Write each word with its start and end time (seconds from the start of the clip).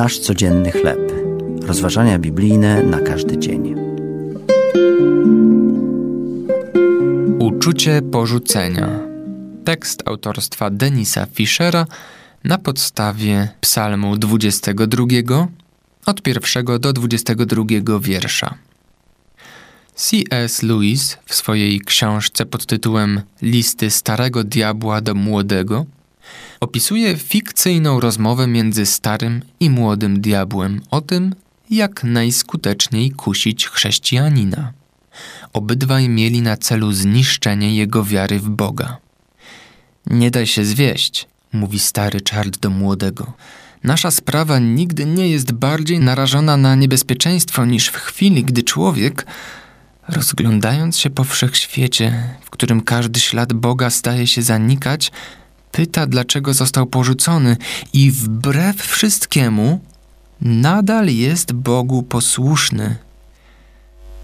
Nasz 0.00 0.18
codzienny 0.18 0.72
chleb. 0.72 1.12
Rozważania 1.62 2.18
biblijne 2.18 2.82
na 2.82 3.00
każdy 3.00 3.38
dzień. 3.38 3.74
Uczucie 7.38 8.02
porzucenia. 8.02 8.88
Tekst 9.64 10.02
autorstwa 10.06 10.70
Denisa 10.70 11.26
Fischera 11.26 11.86
na 12.44 12.58
podstawie 12.58 13.48
Psalmu 13.60 14.16
22 14.16 15.04
od 16.06 16.22
pierwszego 16.22 16.78
do 16.78 16.92
22 16.92 17.64
wiersza. 18.00 18.54
C.S. 19.94 20.62
Lewis 20.62 21.18
w 21.26 21.34
swojej 21.34 21.80
książce 21.80 22.46
pod 22.46 22.66
tytułem 22.66 23.20
Listy 23.42 23.90
Starego 23.90 24.44
Diabła 24.44 25.00
do 25.00 25.14
Młodego 25.14 25.86
opisuje 26.60 27.16
fikcyjną 27.16 28.00
rozmowę 28.00 28.46
między 28.46 28.86
starym 28.86 29.42
i 29.60 29.70
młodym 29.70 30.20
diabłem 30.20 30.80
o 30.90 31.00
tym, 31.00 31.34
jak 31.70 32.04
najskuteczniej 32.04 33.10
kusić 33.10 33.68
chrześcijanina. 33.68 34.72
Obydwaj 35.52 36.08
mieli 36.08 36.42
na 36.42 36.56
celu 36.56 36.92
zniszczenie 36.92 37.76
jego 37.76 38.04
wiary 38.04 38.38
w 38.38 38.48
Boga. 38.48 38.96
Nie 40.06 40.30
daj 40.30 40.46
się 40.46 40.64
zwieść, 40.64 41.28
mówi 41.52 41.78
stary 41.78 42.20
Charles 42.30 42.58
do 42.58 42.70
młodego. 42.70 43.32
Nasza 43.84 44.10
sprawa 44.10 44.58
nigdy 44.58 45.06
nie 45.06 45.28
jest 45.28 45.52
bardziej 45.52 46.00
narażona 46.00 46.56
na 46.56 46.74
niebezpieczeństwo 46.74 47.64
niż 47.64 47.88
w 47.88 47.96
chwili, 47.96 48.44
gdy 48.44 48.62
człowiek, 48.62 49.26
rozglądając 50.08 50.98
się 50.98 51.10
po 51.10 51.24
wszechświecie, 51.24 52.24
w 52.44 52.50
którym 52.50 52.80
każdy 52.80 53.20
ślad 53.20 53.52
Boga 53.52 53.90
staje 53.90 54.26
się 54.26 54.42
zanikać, 54.42 55.12
pyta, 55.72 56.06
dlaczego 56.06 56.54
został 56.54 56.86
porzucony 56.86 57.56
i 57.92 58.10
wbrew 58.10 58.76
wszystkiemu 58.76 59.80
nadal 60.40 61.08
jest 61.08 61.52
Bogu 61.52 62.02
posłuszny. 62.02 62.96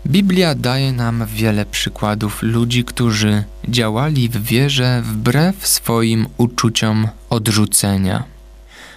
Biblia 0.07 0.55
daje 0.55 0.93
nam 0.93 1.27
wiele 1.27 1.67
przykładów 1.67 2.43
ludzi, 2.43 2.85
którzy 2.85 3.45
działali 3.69 4.29
w 4.29 4.43
wierze 4.43 5.03
wbrew 5.05 5.67
swoim 5.67 6.27
uczuciom 6.37 7.09
odrzucenia. 7.31 8.25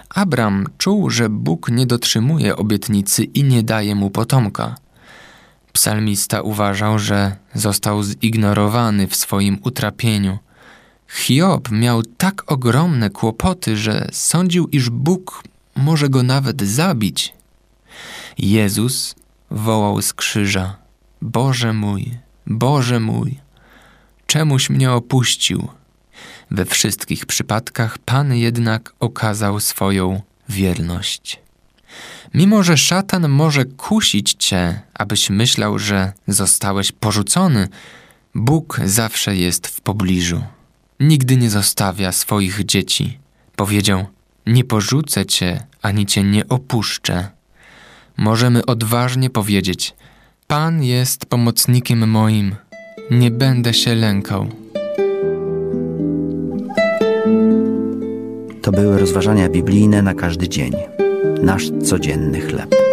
Abram 0.09 0.65
czuł, 0.77 1.09
że 1.09 1.29
Bóg 1.29 1.69
nie 1.69 1.85
dotrzymuje 1.85 2.55
obietnicy 2.55 3.23
i 3.23 3.43
nie 3.43 3.63
daje 3.63 3.95
mu 3.95 4.09
potomka. 4.09 4.75
Psalmista 5.73 6.41
uważał, 6.41 6.99
że 6.99 7.35
został 7.53 8.03
zignorowany 8.03 9.07
w 9.07 9.15
swoim 9.15 9.57
utrapieniu. 9.63 10.37
Hiob 11.09 11.71
miał 11.71 12.03
tak 12.03 12.51
ogromne 12.51 13.09
kłopoty, 13.09 13.77
że 13.77 14.09
sądził, 14.11 14.67
iż 14.67 14.89
Bóg 14.89 15.43
może 15.75 16.09
go 16.09 16.23
nawet 16.23 16.61
zabić. 16.61 17.33
Jezus 18.37 19.15
wołał 19.51 20.01
z 20.01 20.13
krzyża: 20.13 20.75
Boże 21.21 21.73
mój, 21.73 22.17
Boże 22.47 22.99
mój, 22.99 23.39
czemuś 24.27 24.69
mnie 24.69 24.91
opuścił? 24.91 25.67
We 26.51 26.65
wszystkich 26.65 27.25
przypadkach 27.25 27.97
Pan 27.97 28.33
jednak 28.33 28.93
okazał 28.99 29.59
swoją 29.59 30.21
wierność. 30.49 31.39
Mimo, 32.33 32.63
że 32.63 32.77
szatan 32.77 33.29
może 33.29 33.65
kusić 33.65 34.33
cię, 34.33 34.81
abyś 34.93 35.29
myślał, 35.29 35.79
że 35.79 36.13
zostałeś 36.27 36.91
porzucony, 36.91 37.67
Bóg 38.35 38.79
zawsze 38.85 39.35
jest 39.35 39.67
w 39.67 39.81
pobliżu. 39.81 40.41
Nigdy 40.99 41.37
nie 41.37 41.49
zostawia 41.49 42.11
swoich 42.11 42.65
dzieci. 42.65 43.19
Powiedział: 43.55 44.05
Nie 44.45 44.63
porzucę 44.63 45.25
cię, 45.25 45.63
ani 45.81 46.05
cię 46.05 46.23
nie 46.23 46.49
opuszczę. 46.49 47.27
Możemy 48.17 48.65
odważnie 48.65 49.29
powiedzieć: 49.29 49.95
Pan 50.47 50.83
jest 50.83 51.25
pomocnikiem 51.25 52.09
moim, 52.09 52.55
nie 53.11 53.31
będę 53.31 53.73
się 53.73 53.95
lękał. 53.95 54.47
To 58.61 58.71
były 58.71 58.99
rozważania 58.99 59.49
biblijne 59.49 60.01
na 60.01 60.13
każdy 60.13 60.49
dzień. 60.49 60.73
Nasz 61.43 61.69
codzienny 61.83 62.41
chleb. 62.41 62.88